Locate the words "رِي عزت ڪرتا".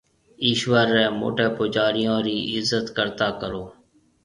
2.25-3.27